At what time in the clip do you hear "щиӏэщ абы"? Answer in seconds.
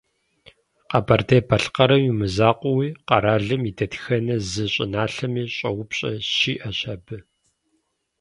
6.33-7.17